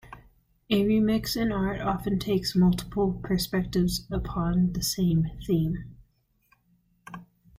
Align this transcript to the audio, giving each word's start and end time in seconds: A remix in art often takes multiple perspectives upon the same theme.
A 0.71 0.83
remix 0.83 1.39
in 1.39 1.51
art 1.51 1.79
often 1.79 2.17
takes 2.17 2.55
multiple 2.55 3.19
perspectives 3.23 4.07
upon 4.09 4.73
the 4.73 4.81
same 4.81 5.29
theme. 5.45 5.95